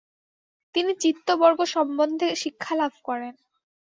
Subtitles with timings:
[0.75, 3.33] তিনি চিত্তবর্গ সম্বন্ধে শিক্ষালাভ করেন।